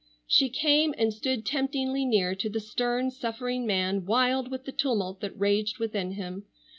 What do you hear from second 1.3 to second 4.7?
temptingly near to the stern, suffering man wild with